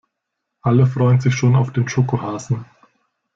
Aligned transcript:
Alle 0.63 0.87
freuen 0.87 1.21
sich 1.21 1.35
schon 1.35 1.55
auf 1.55 1.71
den 1.73 1.87
Schokohasen. 1.87 2.65